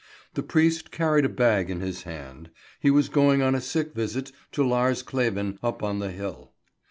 The 0.33 0.41
priest 0.41 0.89
carried 0.89 1.25
a 1.25 1.29
bag 1.29 1.69
in 1.69 1.79
his 1.81 2.01
hand. 2.01 2.49
He 2.79 2.89
was 2.89 3.07
going 3.07 3.43
on 3.43 3.53
a 3.53 3.61
sick 3.61 3.93
visit 3.93 4.31
to 4.53 4.67
Lars 4.67 5.03
Kleven 5.03 5.59
up 5.61 5.83
on 5.83 5.99
the 5.99 6.09
hill. 6.09 6.53